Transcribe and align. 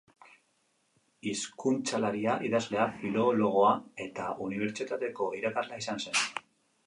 Hizkuntzalaria, 1.31 2.37
idazlea, 2.47 2.87
filologoa 3.03 3.75
eta 4.07 4.29
unibertsitateko 4.49 5.31
irakaslea 5.41 5.81
izan 5.85 6.05
zen. 6.07 6.19